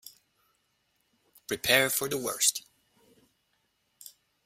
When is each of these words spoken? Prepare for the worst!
Prepare 1.47 1.91
for 1.91 2.09
the 2.09 2.17
worst! 2.17 2.63